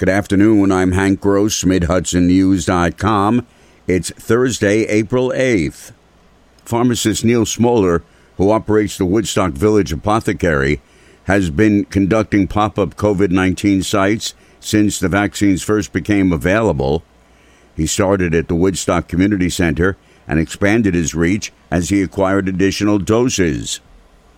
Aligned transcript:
Good 0.00 0.08
afternoon. 0.08 0.72
I'm 0.72 0.92
Hank 0.92 1.20
Gross, 1.20 1.62
MidHudsonNews.com. 1.62 3.46
It's 3.86 4.10
Thursday, 4.12 4.84
April 4.84 5.28
8th. 5.28 5.92
Pharmacist 6.64 7.22
Neil 7.22 7.44
Smoller, 7.44 8.02
who 8.38 8.50
operates 8.50 8.96
the 8.96 9.04
Woodstock 9.04 9.52
Village 9.52 9.92
Apothecary, 9.92 10.80
has 11.24 11.50
been 11.50 11.84
conducting 11.84 12.48
pop 12.48 12.78
up 12.78 12.96
COVID 12.96 13.30
19 13.30 13.82
sites 13.82 14.32
since 14.58 14.98
the 14.98 15.10
vaccines 15.10 15.62
first 15.62 15.92
became 15.92 16.32
available. 16.32 17.02
He 17.76 17.86
started 17.86 18.34
at 18.34 18.48
the 18.48 18.54
Woodstock 18.54 19.06
Community 19.06 19.50
Center 19.50 19.98
and 20.26 20.40
expanded 20.40 20.94
his 20.94 21.14
reach 21.14 21.52
as 21.70 21.90
he 21.90 22.00
acquired 22.00 22.48
additional 22.48 22.98
doses. 22.98 23.80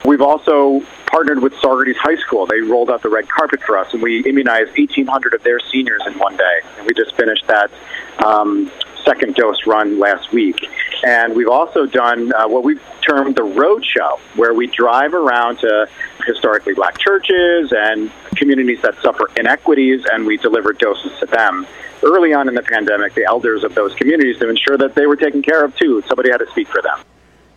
We've 0.05 0.23
also 0.23 0.83
partnered 1.07 1.43
with 1.43 1.53
Saugerties 1.55 1.97
High 1.97 2.17
School. 2.17 2.47
They 2.47 2.61
rolled 2.61 2.91
out 2.91 3.03
the 3.03 3.09
red 3.09 3.29
carpet 3.29 3.63
for 3.63 3.79
us, 3.79 3.93
and 3.93 4.03
we 4.03 4.25
immunized 4.25 4.77
1,800 4.77 5.35
of 5.35 5.43
their 5.43 5.61
seniors 5.61 6.03
in 6.07 6.19
one 6.19 6.37
day. 6.37 6.61
And 6.79 6.87
we 6.87 6.95
just 6.95 7.15
finished 7.15 7.47
that 7.47 7.71
um, 8.25 8.71
second 9.05 9.35
dose 9.35 9.67
run 9.67 9.99
last 9.99 10.33
week. 10.33 10.69
And 11.05 11.37
we've 11.37 11.49
also 11.49 11.87
done 11.87 12.33
uh, 12.35 12.49
what 12.49 12.65
we've 12.65 12.83
termed 13.07 13.37
the 13.37 13.45
road 13.45 13.85
show, 13.85 14.19
where 14.35 14.55
we 14.55 14.67
drive 14.69 15.15
around 15.15 15.59
to 15.59 15.89
historically 16.27 16.75
black 16.75 16.99
churches 16.99 17.73
and 17.73 18.11
communities 18.37 18.81
that 18.83 19.01
suffer 19.03 19.29
inequities, 19.37 20.05
and 20.11 20.27
we 20.27 20.37
deliver 20.37 20.73
doses 20.73 21.13
to 21.21 21.27
them. 21.27 21.67
Early 22.03 22.33
on 22.33 22.49
in 22.49 22.55
the 22.55 22.63
pandemic, 22.63 23.15
the 23.15 23.25
elders 23.25 23.63
of 23.63 23.75
those 23.75 23.95
communities 23.95 24.39
to 24.39 24.49
ensure 24.49 24.77
that 24.79 24.95
they 24.95 25.07
were 25.07 25.17
taken 25.17 25.43
care 25.43 25.65
of 25.65 25.77
too. 25.77 26.03
Somebody 26.09 26.31
had 26.31 26.39
to 26.39 26.51
speak 26.51 26.69
for 26.69 26.83
them. 26.83 27.05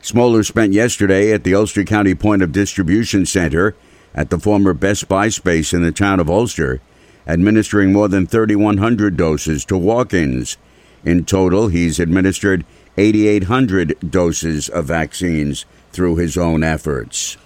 Smoller 0.06 0.44
spent 0.44 0.72
yesterday 0.72 1.34
at 1.34 1.44
the 1.44 1.56
Ulster 1.56 1.84
County 1.84 2.14
Point 2.14 2.44
of 2.44 2.52
Distribution 2.52 3.26
Center 3.26 3.76
at 4.14 4.30
the 4.30 4.38
former 4.38 4.76
Best 4.76 5.08
Buy 5.08 5.30
space 5.30 5.74
in 5.74 5.82
the 5.82 5.92
town 5.92 6.20
of 6.20 6.30
Ulster, 6.30 6.80
administering 7.26 7.92
more 7.92 8.08
than 8.08 8.28
3,100 8.28 9.18
doses 9.18 9.66
to 9.66 9.76
walk 9.76 10.14
ins. 10.14 10.58
In 11.04 11.26
total, 11.26 11.70
he's 11.70 12.00
administered 12.00 12.66
8,800 12.98 14.12
doses 14.12 14.70
of 14.70 14.86
vaccines 14.86 15.66
through 15.92 16.18
his 16.18 16.38
own 16.38 16.64
efforts. 16.64 17.38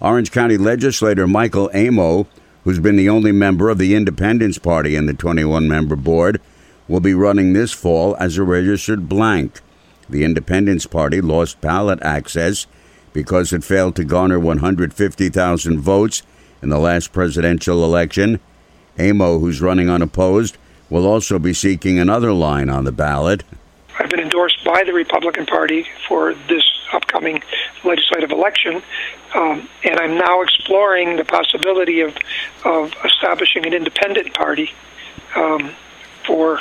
Orange 0.00 0.32
County 0.32 0.56
legislator 0.56 1.26
Michael 1.26 1.70
Amo, 1.74 2.26
who's 2.64 2.78
been 2.78 2.96
the 2.96 3.10
only 3.10 3.32
member 3.32 3.68
of 3.68 3.76
the 3.76 3.94
Independence 3.94 4.56
Party 4.56 4.96
in 4.96 5.04
the 5.04 5.12
21 5.12 5.68
member 5.68 5.96
board, 5.96 6.40
will 6.88 7.00
be 7.00 7.12
running 7.12 7.52
this 7.52 7.72
fall 7.72 8.16
as 8.18 8.38
a 8.38 8.42
registered 8.42 9.10
blank. 9.10 9.60
The 10.12 10.24
Independence 10.24 10.84
Party 10.84 11.22
lost 11.22 11.62
ballot 11.62 11.98
access 12.02 12.66
because 13.14 13.50
it 13.50 13.64
failed 13.64 13.96
to 13.96 14.04
garner 14.04 14.38
150,000 14.38 15.80
votes 15.80 16.22
in 16.62 16.68
the 16.68 16.78
last 16.78 17.14
presidential 17.14 17.82
election. 17.82 18.38
Amo, 18.98 19.38
who's 19.38 19.62
running 19.62 19.88
unopposed, 19.88 20.58
will 20.90 21.06
also 21.06 21.38
be 21.38 21.54
seeking 21.54 21.98
another 21.98 22.30
line 22.30 22.68
on 22.68 22.84
the 22.84 22.92
ballot. 22.92 23.42
I've 23.98 24.10
been 24.10 24.20
endorsed 24.20 24.62
by 24.66 24.84
the 24.84 24.92
Republican 24.92 25.46
Party 25.46 25.86
for 26.06 26.34
this 26.46 26.64
upcoming 26.92 27.42
legislative 27.82 28.32
election, 28.32 28.82
um, 29.34 29.66
and 29.82 29.98
I'm 29.98 30.18
now 30.18 30.42
exploring 30.42 31.16
the 31.16 31.24
possibility 31.24 32.02
of, 32.02 32.14
of 32.66 32.92
establishing 33.02 33.64
an 33.64 33.72
independent 33.72 34.34
party 34.34 34.72
um, 35.34 35.72
for 36.26 36.60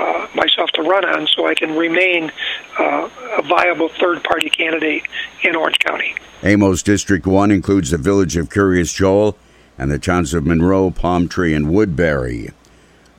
uh, 0.00 0.26
myself 0.34 0.70
to 0.70 0.82
run 0.82 1.04
on 1.04 1.26
so 1.26 1.46
I 1.46 1.54
can 1.54 1.76
remain 1.76 2.32
uh, 2.78 3.08
a 3.38 3.42
viable 3.42 3.88
third 3.88 4.24
party 4.24 4.48
candidate 4.50 5.02
in 5.42 5.54
Orange 5.54 5.78
County. 5.78 6.14
Amo's 6.42 6.82
District 6.82 7.26
1 7.26 7.50
includes 7.50 7.90
the 7.90 7.98
village 7.98 8.36
of 8.36 8.48
Kiryas 8.48 8.94
Joel 8.94 9.36
and 9.76 9.90
the 9.90 9.98
towns 9.98 10.34
of 10.34 10.46
Monroe, 10.46 10.90
Palm 10.90 11.28
Tree, 11.28 11.54
and 11.54 11.70
Woodbury. 11.70 12.50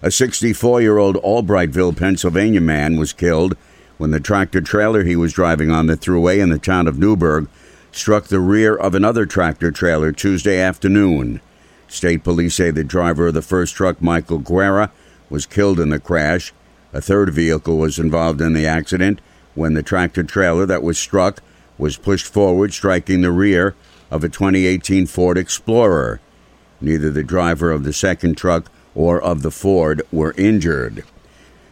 A 0.02 0.10
64 0.10 0.82
year 0.82 0.98
old 0.98 1.18
Albrightville, 1.18 1.96
Pennsylvania 1.96 2.62
man 2.62 2.98
was 2.98 3.14
killed 3.14 3.56
when 3.98 4.10
the 4.10 4.20
tractor 4.20 4.62
trailer 4.62 5.04
he 5.04 5.16
was 5.16 5.34
driving 5.34 5.70
on 5.70 5.86
the 5.86 5.96
thruway 5.96 6.40
in 6.40 6.50
the 6.50 6.58
town 6.58 6.88
of 6.88 6.98
Newburgh 6.98 7.48
struck 7.92 8.26
the 8.26 8.40
rear 8.40 8.76
of 8.76 8.96
another 8.96 9.26
tractor 9.26 9.70
trailer 9.70 10.12
Tuesday 10.12 10.60
afternoon. 10.60 11.42
State 11.88 12.24
police 12.24 12.56
say 12.56 12.72
the 12.72 12.84
driver 12.84 13.28
of 13.28 13.34
the 13.34 13.42
first 13.42 13.76
truck, 13.76 14.02
Michael 14.02 14.40
Guerra, 14.40 14.92
was 15.30 15.46
killed 15.46 15.80
in 15.80 15.90
the 15.90 16.00
crash. 16.00 16.54
A 16.94 17.02
third 17.02 17.34
vehicle 17.34 17.78
was 17.78 18.00
involved 18.00 18.42
in 18.42 18.54
the 18.54 18.66
accident 18.66 19.22
when 19.56 19.74
the 19.74 19.84
tractor 19.84 20.24
trailer 20.24 20.66
that 20.66 20.84
was 20.84 20.98
struck 20.98 21.42
was 21.78 21.98
pushed 21.98 22.28
forward, 22.28 22.74
striking 22.74 23.22
the 23.22 23.32
rear 23.32 23.76
of 24.10 24.24
a 24.24 24.30
2018 24.30 25.08
Ford 25.08 25.38
Explorer. 25.38 26.20
Neither 26.80 27.10
the 27.10 27.24
driver 27.24 27.72
of 27.72 27.84
the 27.84 27.94
second 27.94 28.38
truck 28.38 28.70
or 28.94 29.22
of 29.22 29.42
the 29.42 29.52
Ford 29.52 30.02
were 30.12 30.34
injured. 30.38 31.04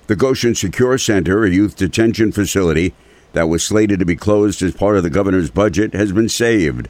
The 0.08 0.16
Goshen 0.16 0.56
Secure 0.56 0.98
Center, 0.98 1.44
a 1.44 1.50
youth 1.50 1.76
detention 1.76 2.32
facility 2.32 2.94
that 3.34 3.50
was 3.50 3.64
slated 3.64 4.00
to 4.00 4.06
be 4.06 4.16
closed 4.16 4.62
as 4.64 4.74
part 4.74 4.98
of 4.98 5.04
the 5.04 5.10
governor's 5.10 5.52
budget, 5.52 5.94
has 5.94 6.12
been 6.12 6.30
saved. 6.30 6.88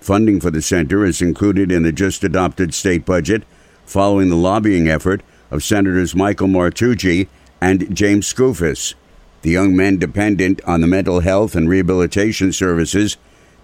Funding 0.00 0.40
for 0.40 0.50
the 0.50 0.62
center 0.62 1.04
is 1.04 1.20
included 1.20 1.70
in 1.70 1.82
the 1.82 1.92
just 1.92 2.24
adopted 2.24 2.74
state 2.74 3.04
budget 3.04 3.42
following 3.84 4.30
the 4.30 4.36
lobbying 4.36 4.88
effort 4.88 5.22
of 5.50 5.62
Senators 5.62 6.14
Michael 6.14 6.48
Martucci 6.48 7.28
and 7.62 7.94
James 7.94 8.26
Skoufis. 8.26 8.94
The 9.42 9.50
young 9.50 9.76
men 9.76 9.96
dependent 9.96 10.60
on 10.64 10.80
the 10.80 10.88
mental 10.88 11.20
health 11.20 11.54
and 11.54 11.68
rehabilitation 11.68 12.52
services 12.52 13.16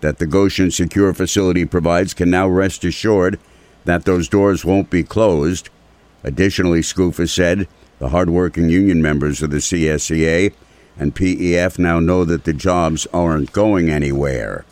that 0.02 0.18
the 0.18 0.26
Goshen 0.26 0.70
Secure 0.70 1.12
Facility 1.12 1.64
provides 1.64 2.14
can 2.14 2.30
now 2.30 2.46
rest 2.46 2.84
assured 2.84 3.40
that 3.86 4.04
those 4.04 4.28
doors 4.28 4.64
won't 4.64 4.88
be 4.88 5.02
closed. 5.02 5.68
Additionally, 6.22 6.80
Skoufis 6.80 7.30
said 7.30 7.66
the 7.98 8.10
hardworking 8.10 8.68
union 8.68 9.02
members 9.02 9.42
of 9.42 9.50
the 9.50 9.56
CSEA 9.56 10.52
and 10.96 11.16
PEF 11.16 11.76
now 11.76 11.98
know 11.98 12.24
that 12.24 12.44
the 12.44 12.52
jobs 12.52 13.08
aren't 13.12 13.52
going 13.52 13.90
anywhere. 13.90 14.64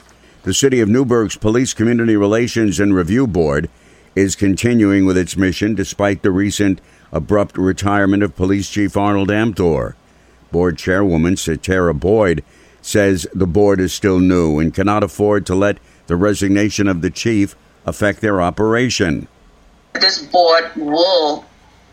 The 0.45 0.55
City 0.55 0.79
of 0.79 0.89
Newburgh's 0.89 1.37
Police 1.37 1.75
Community 1.75 2.15
Relations 2.15 2.79
and 2.79 2.95
Review 2.95 3.27
Board 3.27 3.69
is 4.15 4.37
continuing 4.37 5.05
with 5.05 5.19
its 5.19 5.37
mission 5.37 5.75
despite 5.75 6.23
the 6.23 6.31
recent 6.31 6.81
abrupt 7.13 7.57
retirement 7.57 8.23
of 8.23 8.37
Police 8.37 8.69
Chief 8.69 8.97
Arnold 8.97 9.29
Amthor. 9.29 9.95
Board 10.53 10.79
Chairwoman 10.79 11.35
Satara 11.35 11.99
Boyd 11.99 12.45
says 12.83 13.27
the 13.35 13.47
board 13.47 13.81
is 13.81 13.93
still 13.93 14.21
new 14.21 14.59
and 14.59 14.75
cannot 14.75 15.03
afford 15.03 15.45
to 15.47 15.55
let 15.55 15.79
the 16.07 16.17
resignation 16.17 16.87
of 16.87 17.03
the 17.03 17.11
chief 17.11 17.57
affect 17.85 18.21
their 18.21 18.41
operation. 18.41 19.27
This 19.95 20.23
board 20.23 20.71
will 20.77 21.45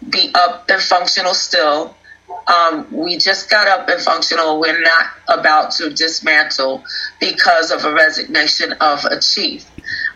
be 0.10 0.32
up 0.36 0.70
and 0.70 0.82
functional 0.82 1.34
still. 1.34 1.96
Um, 2.48 2.88
we 2.92 3.18
just 3.18 3.50
got 3.50 3.68
up 3.68 3.88
and 3.88 4.02
functional. 4.02 4.60
We're 4.60 4.82
not 4.82 5.12
about 5.28 5.72
to 5.72 5.90
dismantle 5.90 6.84
because 7.20 7.72
of 7.72 7.86
a 7.86 7.94
resignation 7.94 8.74
of 8.74 9.06
a 9.06 9.20
chief. 9.20 9.66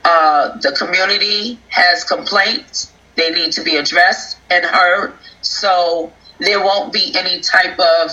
Uh, 0.04 0.58
the 0.58 0.72
community 0.74 1.60
has 1.70 2.04
complaints 2.04 2.92
they 3.18 3.32
need 3.32 3.52
to 3.54 3.64
be 3.64 3.76
addressed 3.76 4.38
and 4.50 4.64
heard. 4.64 5.14
So 5.42 6.14
there 6.40 6.62
won't 6.62 6.94
be 6.94 7.14
any 7.16 7.42
type 7.42 7.78
of 7.78 8.12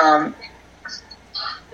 um, 0.00 0.34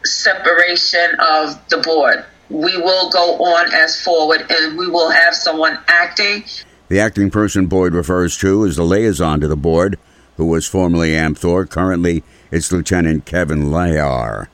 separation 0.04 1.16
of 1.18 1.68
the 1.68 1.78
board. 1.78 2.24
We 2.48 2.76
will 2.76 3.10
go 3.10 3.36
on 3.44 3.74
as 3.74 4.00
forward 4.00 4.46
and 4.50 4.78
we 4.78 4.88
will 4.88 5.10
have 5.10 5.34
someone 5.34 5.78
acting. 5.86 6.44
The 6.88 7.00
acting 7.00 7.30
person 7.30 7.66
Boyd 7.66 7.92
refers 7.92 8.36
to 8.38 8.64
is 8.64 8.76
the 8.76 8.84
liaison 8.84 9.40
to 9.40 9.48
the 9.48 9.56
board, 9.56 9.98
who 10.36 10.46
was 10.46 10.66
formerly 10.66 11.10
Amthor. 11.10 11.68
Currently, 11.68 12.24
it's 12.50 12.72
Lieutenant 12.72 13.24
Kevin 13.24 13.66
Layar. 13.66 14.48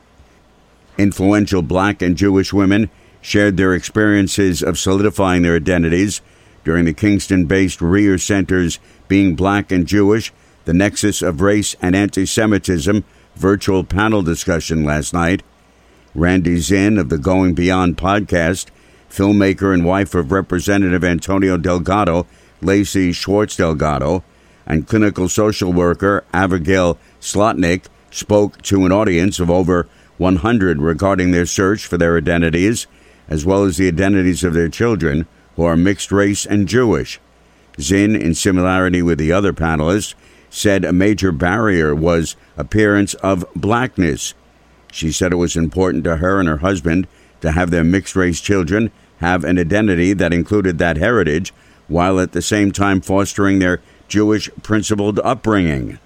Influential 0.99 1.63
black 1.63 2.03
and 2.03 2.17
Jewish 2.17 2.53
women 2.53 2.91
shared 3.23 3.57
their 3.57 3.75
experiences 3.75 4.63
of 4.63 4.79
solidifying 4.79 5.43
their 5.43 5.57
identities 5.57 6.21
during 6.67 6.85
the 6.85 6.93
Kingston 6.93 7.47
based 7.47 7.79
Reher 7.79 8.21
Center's 8.21 8.81
Being 9.07 9.37
Black 9.37 9.71
and 9.71 9.87
Jewish, 9.87 10.33
the 10.65 10.75
Nexus 10.75 11.23
of 11.23 11.41
Race 11.41 11.77
and 11.81 11.95
Anti 11.95 12.27
Semitism 12.27 13.05
virtual 13.37 13.85
panel 13.85 14.21
discussion 14.21 14.83
last 14.83 15.15
night. 15.15 15.45
Randy 16.13 16.57
Zinn 16.59 16.99
of 16.99 17.09
the 17.09 17.19
Going 17.19 17.55
Beyond 17.55 17.97
podcast, 17.97 18.67
filmmaker 19.09 19.73
and 19.73 19.85
wife 19.85 20.13
of 20.17 20.33
Representative 20.33 21.05
Antonio 21.05 21.57
Delgado, 21.57 22.27
Lacey 22.61 23.13
Schwartz 23.13 23.55
Delgado, 23.55 24.25
and 24.67 24.89
clinical 24.89 25.29
social 25.29 25.73
worker 25.73 26.25
Abigail 26.35 26.99
Slotnick 27.21 27.85
spoke 28.11 28.61
to 28.63 28.85
an 28.85 28.91
audience 28.91 29.39
of 29.39 29.51
over 29.51 29.87
100 30.19 30.83
regarding 30.83 31.31
their 31.31 31.47
search 31.47 31.87
for 31.87 31.97
their 31.97 32.17
identities, 32.17 32.89
as 33.29 33.47
well 33.47 33.63
as 33.63 33.77
the 33.77 33.87
identities 33.87 34.43
of 34.43 34.53
their 34.53 34.69
children 34.69 35.29
who 35.57 35.65
are 35.65 35.77
mixed 35.77 36.13
race 36.13 36.47
and 36.47 36.69
Jewish. 36.69 37.19
Zinn, 37.81 38.15
in 38.15 38.35
similarity 38.35 39.03
with 39.03 39.19
the 39.19 39.33
other 39.33 39.53
panelists, 39.53 40.15
said 40.51 40.85
a 40.85 40.93
major 40.93 41.33
barrier 41.33 41.95
was 41.95 42.37
appearance 42.57 43.15
of 43.15 43.45
blackness. 43.55 44.35
She 44.93 45.13
said 45.13 45.33
it 45.33 45.37
was 45.37 45.57
important 45.57 46.05
to 46.05 46.17
her 46.17 46.41
and 46.41 46.49
her 46.49 46.59
husband 46.59 47.07
to 47.41 47.53
have 47.53 47.71
their 47.71 47.85
mixed 47.85 48.17
race 48.17 48.41
children 48.41 48.91
have 49.19 49.45
an 49.45 49.59
identity 49.59 50.13
that 50.13 50.33
included 50.33 50.79
that 50.79 50.97
heritage, 50.97 51.53
while 51.89 52.21
at 52.21 52.33
the 52.33 52.43
same 52.43 52.73
time 52.73 53.01
fostering 53.01 53.59
their 53.59 53.81
Jewish 54.09 54.51
principled 54.63 55.19
upbringing. 55.21 55.99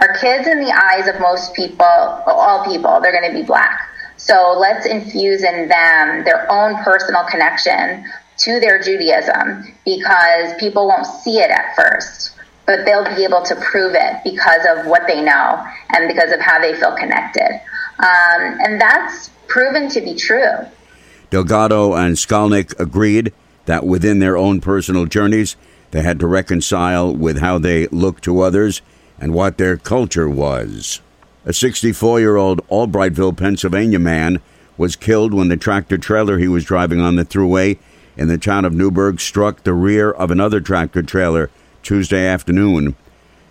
Our 0.00 0.16
kids, 0.18 0.46
in 0.46 0.60
the 0.60 0.72
eyes 0.72 1.08
of 1.08 1.20
most 1.20 1.54
people, 1.54 1.84
all 1.84 2.64
people, 2.64 3.00
they're 3.00 3.12
going 3.12 3.32
to 3.32 3.38
be 3.38 3.46
black. 3.46 3.80
So 4.16 4.54
let's 4.58 4.86
infuse 4.86 5.42
in 5.42 5.68
them 5.68 6.24
their 6.24 6.50
own 6.50 6.76
personal 6.82 7.24
connection 7.24 8.04
to 8.40 8.60
their 8.60 8.80
Judaism 8.80 9.72
because 9.84 10.54
people 10.58 10.86
won't 10.86 11.06
see 11.06 11.38
it 11.38 11.50
at 11.50 11.74
first, 11.76 12.32
but 12.66 12.84
they'll 12.84 13.04
be 13.14 13.24
able 13.24 13.42
to 13.42 13.54
prove 13.56 13.94
it 13.94 14.16
because 14.24 14.62
of 14.68 14.86
what 14.86 15.06
they 15.06 15.22
know 15.22 15.64
and 15.90 16.08
because 16.08 16.32
of 16.32 16.40
how 16.40 16.58
they 16.60 16.74
feel 16.74 16.96
connected. 16.96 17.60
Um, 17.98 18.58
and 18.60 18.80
that's 18.80 19.30
proven 19.46 19.88
to 19.90 20.00
be 20.00 20.14
true. 20.14 20.66
Delgado 21.28 21.94
and 21.94 22.16
Skolnick 22.16 22.78
agreed 22.80 23.32
that 23.66 23.84
within 23.84 24.18
their 24.18 24.36
own 24.36 24.60
personal 24.60 25.04
journeys, 25.04 25.56
they 25.90 26.02
had 26.02 26.18
to 26.20 26.26
reconcile 26.26 27.14
with 27.14 27.38
how 27.38 27.58
they 27.58 27.86
looked 27.88 28.24
to 28.24 28.40
others 28.40 28.80
and 29.20 29.34
what 29.34 29.58
their 29.58 29.76
culture 29.76 30.28
was. 30.28 31.00
A 31.44 31.52
64 31.52 32.20
year 32.20 32.36
old 32.36 32.66
Albrightville, 32.68 33.36
Pennsylvania 33.36 33.98
man 33.98 34.40
was 34.78 34.96
killed 34.96 35.34
when 35.34 35.48
the 35.48 35.56
tractor 35.56 35.98
trailer 35.98 36.38
he 36.38 36.48
was 36.48 36.64
driving 36.64 37.00
on 37.00 37.16
the 37.16 37.24
thruway 37.24 37.78
in 38.20 38.28
the 38.28 38.36
town 38.36 38.66
of 38.66 38.74
Newburgh 38.74 39.18
struck 39.18 39.62
the 39.62 39.72
rear 39.72 40.10
of 40.10 40.30
another 40.30 40.60
tractor 40.60 41.02
trailer 41.02 41.48
Tuesday 41.82 42.26
afternoon. 42.26 42.94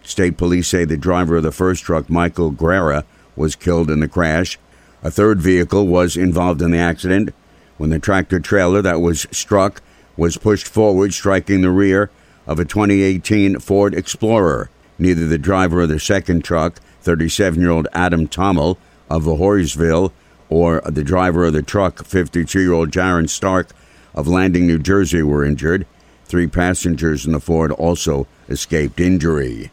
State 0.03 0.37
police 0.37 0.67
say 0.67 0.85
the 0.85 0.95
driver 0.95 1.37
of 1.37 1.43
the 1.43 1.51
first 1.51 1.83
truck, 1.83 2.07
Michael 2.07 2.51
Guerra, 2.51 3.03
was 3.35 3.55
killed 3.55 3.89
in 3.89 3.99
the 3.99 4.07
crash. 4.07 4.59
A 5.01 5.09
third 5.09 5.41
vehicle 5.41 5.87
was 5.87 6.15
involved 6.15 6.61
in 6.61 6.69
the 6.69 6.77
accident 6.77 7.33
when 7.77 7.89
the 7.89 7.97
tractor 7.97 8.39
trailer 8.39 8.83
that 8.83 9.01
was 9.01 9.25
struck 9.31 9.81
was 10.15 10.37
pushed 10.37 10.67
forward, 10.67 11.15
striking 11.15 11.61
the 11.61 11.71
rear 11.71 12.11
of 12.45 12.59
a 12.59 12.65
2018 12.65 13.57
Ford 13.57 13.95
Explorer. 13.95 14.69
Neither 14.99 15.27
the 15.27 15.39
driver 15.39 15.81
of 15.81 15.89
the 15.89 15.99
second 15.99 16.43
truck, 16.43 16.79
37 17.01 17.59
year 17.59 17.71
old 17.71 17.87
Adam 17.93 18.27
Tommel 18.27 18.77
of 19.09 19.23
Vahorsville, 19.23 20.11
or 20.47 20.81
the 20.81 21.03
driver 21.03 21.45
of 21.45 21.53
the 21.53 21.63
truck, 21.63 22.05
52 22.05 22.59
year 22.59 22.73
old 22.73 22.91
Jaron 22.91 23.27
Stark 23.27 23.69
of 24.13 24.27
Landing, 24.27 24.67
New 24.67 24.79
Jersey, 24.79 25.23
were 25.23 25.45
injured. 25.45 25.85
Three 26.25 26.47
passengers 26.47 27.25
in 27.25 27.31
the 27.31 27.39
Ford 27.39 27.71
also 27.71 28.27
escaped 28.47 28.99
injury. 28.99 29.71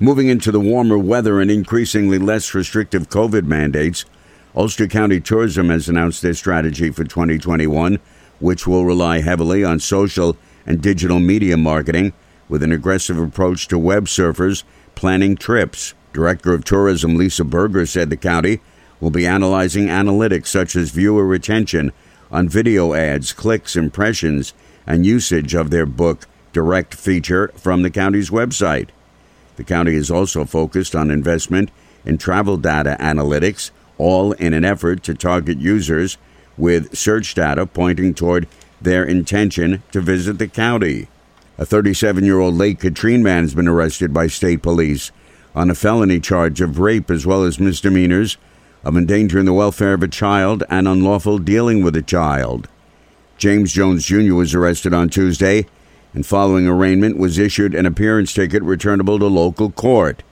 Moving 0.00 0.28
into 0.28 0.52
the 0.52 0.60
warmer 0.60 0.96
weather 0.96 1.40
and 1.40 1.50
increasingly 1.50 2.18
less 2.18 2.54
restrictive 2.54 3.08
COVID 3.08 3.44
mandates, 3.44 4.04
Ulster 4.54 4.86
County 4.86 5.20
Tourism 5.20 5.70
has 5.70 5.88
announced 5.88 6.22
their 6.22 6.34
strategy 6.34 6.90
for 6.90 7.04
2021, 7.04 7.98
which 8.38 8.66
will 8.66 8.84
rely 8.84 9.20
heavily 9.20 9.64
on 9.64 9.80
social 9.80 10.36
and 10.66 10.80
digital 10.80 11.18
media 11.18 11.56
marketing 11.56 12.12
with 12.48 12.62
an 12.62 12.72
aggressive 12.72 13.18
approach 13.18 13.68
to 13.68 13.78
web 13.78 14.06
surfers 14.06 14.64
planning 14.94 15.36
trips. 15.36 15.94
Director 16.12 16.54
of 16.54 16.64
Tourism 16.64 17.16
Lisa 17.16 17.44
Berger 17.44 17.86
said 17.86 18.10
the 18.10 18.16
county 18.16 18.60
will 19.00 19.10
be 19.10 19.26
analyzing 19.26 19.86
analytics 19.86 20.48
such 20.48 20.74
as 20.74 20.90
viewer 20.90 21.26
retention 21.26 21.92
on 22.30 22.48
video 22.48 22.94
ads, 22.94 23.32
clicks, 23.32 23.76
impressions, 23.76 24.54
and 24.86 25.06
usage 25.06 25.54
of 25.54 25.70
their 25.70 25.86
book 25.86 26.26
direct 26.52 26.94
feature 26.94 27.48
from 27.56 27.82
the 27.82 27.90
county's 27.90 28.30
website. 28.30 28.88
The 29.56 29.64
county 29.64 29.94
is 29.94 30.10
also 30.10 30.44
focused 30.44 30.94
on 30.94 31.10
investment 31.10 31.70
in 32.04 32.18
travel 32.18 32.56
data 32.56 32.96
analytics, 33.00 33.70
all 33.98 34.32
in 34.32 34.54
an 34.54 34.64
effort 34.64 35.02
to 35.04 35.14
target 35.14 35.58
users 35.58 36.16
with 36.56 36.96
search 36.96 37.34
data 37.34 37.66
pointing 37.66 38.14
toward 38.14 38.48
their 38.80 39.04
intention 39.04 39.82
to 39.92 40.00
visit 40.00 40.38
the 40.38 40.48
county. 40.48 41.08
A 41.58 41.66
37 41.66 42.24
year 42.24 42.38
old 42.38 42.54
Lake 42.54 42.80
Katrine 42.80 43.22
man 43.22 43.42
has 43.42 43.54
been 43.54 43.68
arrested 43.68 44.14
by 44.14 44.28
state 44.28 44.62
police 44.62 45.10
on 45.54 45.70
a 45.70 45.74
felony 45.74 46.20
charge 46.20 46.60
of 46.60 46.78
rape 46.78 47.10
as 47.10 47.26
well 47.26 47.42
as 47.42 47.58
misdemeanors 47.58 48.36
of 48.88 48.96
endangering 48.96 49.44
the 49.44 49.52
welfare 49.52 49.92
of 49.92 50.02
a 50.02 50.08
child 50.08 50.64
and 50.70 50.88
unlawful 50.88 51.36
dealing 51.36 51.84
with 51.84 51.94
a 51.94 52.00
child. 52.00 52.66
James 53.36 53.70
Jones 53.70 54.06
Jr. 54.06 54.32
was 54.32 54.54
arrested 54.54 54.94
on 54.94 55.10
Tuesday 55.10 55.66
and 56.14 56.24
following 56.24 56.66
arraignment 56.66 57.18
was 57.18 57.38
issued 57.38 57.74
an 57.74 57.84
appearance 57.84 58.32
ticket 58.32 58.62
returnable 58.62 59.18
to 59.18 59.26
local 59.26 59.70
court. 59.70 60.22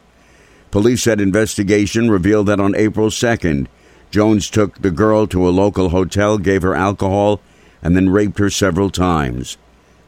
Police 0.71 1.03
said 1.03 1.21
investigation 1.21 2.11
revealed 2.11 2.47
that 2.47 2.59
on 2.59 2.75
April 2.75 3.11
2nd, 3.11 3.67
Jones 4.11 4.49
took 4.49 4.81
the 4.81 4.91
girl 4.91 5.27
to 5.27 5.47
a 5.47 5.51
local 5.51 5.91
hotel, 5.91 6.39
gave 6.39 6.63
her 6.63 6.75
alcohol, 6.75 7.43
and 7.83 7.95
then 7.95 8.09
raped 8.09 8.39
her 8.39 8.49
several 8.49 8.89
times. 8.89 9.59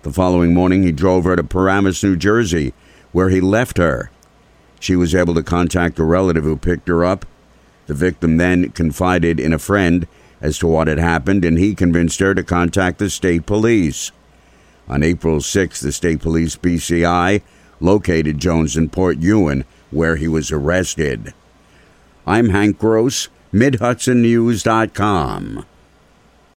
The 0.05 0.13
following 0.13 0.55
morning, 0.55 0.85
he 0.85 0.93
drove 0.93 1.25
her 1.25 1.37
to 1.37 1.45
Paramus, 1.45 2.03
New 2.03 2.17
Jersey, 2.17 2.73
where 3.13 3.29
he 3.29 3.43
left 3.43 3.77
her. 3.77 4.11
She 4.81 4.97
was 4.97 5.15
able 5.15 5.35
to 5.35 5.43
contact 5.43 5.99
a 5.99 6.05
relative 6.05 6.45
who 6.45 6.57
picked 6.57 6.89
her 6.89 7.05
up. 7.05 7.27
The 7.89 7.95
victim 7.95 8.37
then 8.37 8.71
confided 8.71 9.41
in 9.41 9.53
a 9.53 9.59
friend 9.59 10.07
as 10.41 10.59
to 10.59 10.69
what 10.69 10.87
had 10.87 10.99
happened, 10.99 11.45
and 11.45 11.59
he 11.59 11.75
convinced 11.75 12.21
her 12.21 12.33
to 12.35 12.45
contact 12.45 12.99
the 12.99 13.11
state 13.11 13.47
police. 13.47 14.13
On 14.89 15.03
April 15.03 15.41
6, 15.41 15.81
the 15.81 15.91
state 15.91 16.21
police 16.21 16.55
BCI 16.57 17.43
located 17.81 18.39
Jones 18.39 18.77
in 18.77 18.91
Port 18.91 19.19
Ewen, 19.19 19.65
where 19.91 20.15
he 20.17 20.29
was 20.29 20.53
arrested. 20.53 21.33
I'm 22.27 22.51
Hank 22.51 22.79
Gross, 22.79 23.29
MidHudsonNews.com. 23.53 25.65